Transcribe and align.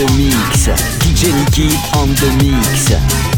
the 0.00 0.16
mix. 0.16 0.66
DJ 1.00 1.34
Nikki 1.36 1.76
on 1.98 2.08
the 2.14 2.30
mix. 2.42 3.29